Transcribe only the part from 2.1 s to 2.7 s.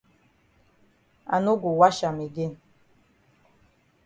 again.